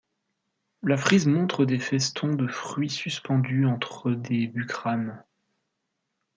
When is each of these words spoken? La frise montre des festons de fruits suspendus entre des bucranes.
La 0.81 0.97
frise 0.97 1.27
montre 1.27 1.63
des 1.63 1.77
festons 1.77 2.33
de 2.33 2.47
fruits 2.47 2.89
suspendus 2.89 3.67
entre 3.67 4.09
des 4.09 4.47
bucranes. 4.47 5.23